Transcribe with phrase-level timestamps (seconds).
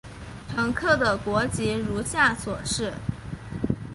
[0.49, 2.91] 乘客的国籍如下所示。